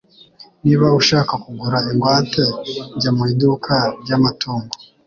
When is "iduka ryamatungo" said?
3.33-4.73